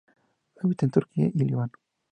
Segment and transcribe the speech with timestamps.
[0.63, 1.73] Habita en Turquía y el Líbano.